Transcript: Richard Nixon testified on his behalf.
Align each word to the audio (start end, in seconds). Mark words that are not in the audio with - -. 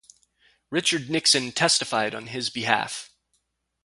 Richard 0.71 1.11
Nixon 1.11 1.51
testified 1.51 2.15
on 2.15 2.25
his 2.25 2.49
behalf. 2.49 3.11